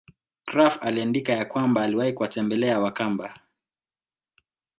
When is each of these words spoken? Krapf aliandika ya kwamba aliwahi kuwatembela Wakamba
Krapf 0.45 0.77
aliandika 0.81 1.33
ya 1.33 1.45
kwamba 1.45 1.81
aliwahi 1.83 2.13
kuwatembela 2.13 2.79
Wakamba 2.79 3.37